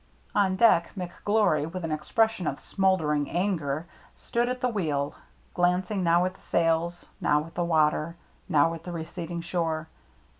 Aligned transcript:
On 0.33 0.55
deck 0.55 0.93
McGlory, 0.97 1.71
with 1.71 1.83
an 1.85 1.91
expression 1.91 2.47
of 2.47 2.59
smouldering 2.59 3.29
anger, 3.29 3.85
stood 4.15 4.49
at 4.49 4.59
the 4.59 4.67
wheel, 4.67 5.13
glanc 5.55 5.91
ing 5.91 6.03
now 6.03 6.25
at 6.25 6.33
the 6.33 6.41
sails, 6.41 7.05
now 7.21 7.45
at 7.45 7.53
the 7.53 7.63
water, 7.63 8.15
now 8.49 8.73
at 8.73 8.83
the 8.83 8.91
receding 8.91 9.41
shore. 9.41 9.89